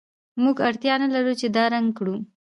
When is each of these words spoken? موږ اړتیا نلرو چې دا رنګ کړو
موږ 0.43 0.57
اړتیا 0.67 0.93
نلرو 1.01 1.33
چې 1.41 1.47
دا 1.55 1.63
رنګ 1.73 1.87
کړو 1.97 2.15